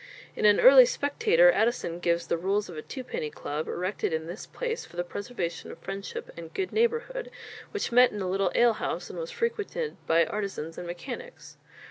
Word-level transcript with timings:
In 0.35 0.45
an 0.45 0.59
early 0.59 0.87
Spectator, 0.87 1.51
Addison 1.51 1.99
gives 1.99 2.25
the 2.25 2.35
rules 2.35 2.69
of 2.69 2.75
a 2.75 2.81
"Twopenny 2.81 3.29
Club, 3.29 3.67
erected 3.67 4.11
in 4.11 4.25
this 4.25 4.47
Place, 4.47 4.83
for 4.83 4.95
the 4.97 5.03
Preservation 5.03 5.71
of 5.71 5.77
Friendship 5.77 6.31
and 6.35 6.51
good 6.55 6.71
Neighbourhood," 6.73 7.29
which 7.69 7.91
met 7.91 8.11
in 8.11 8.19
a 8.19 8.27
little 8.27 8.51
ale 8.55 8.73
house 8.73 9.11
and 9.11 9.19
was 9.19 9.29
frequented 9.29 9.97
by 10.07 10.25
artisans 10.25 10.79
and 10.79 10.87
mechanics. 10.87 11.57